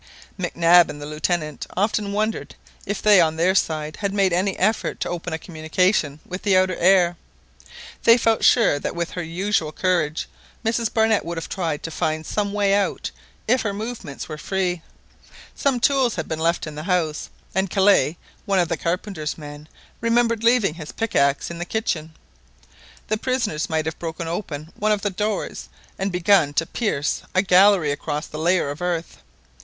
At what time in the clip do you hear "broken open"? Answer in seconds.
23.99-24.73